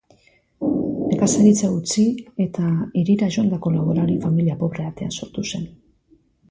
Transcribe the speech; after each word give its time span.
Nekazaritza 1.11 1.69
utzi 1.75 2.05
eta 2.47 2.65
hirira 3.03 3.31
joandako 3.37 3.75
laborari-familia 3.77 4.61
pobre 4.65 4.89
batean 4.91 5.19
sortu 5.21 5.47
zen. 5.55 5.75